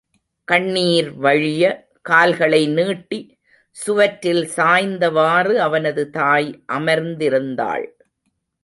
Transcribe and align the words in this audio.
கண்ணீர் 0.47 1.09
வழிய, 1.15 1.63
கால்களை 2.01 2.67
நீட்டி 2.67 3.19
சுவற்றில் 3.77 4.43
சாய்ந்தவாறு 4.55 5.55
அவனது 5.57 6.09
தாய் 6.09 6.63
அமர்ந்திருந்தாள். 6.73 7.85